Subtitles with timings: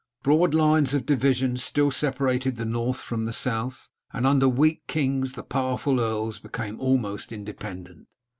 [0.23, 5.33] Broad lines of division still separated the North from the South, and under weak Kings
[5.33, 8.07] the powerful Earls became almost independent.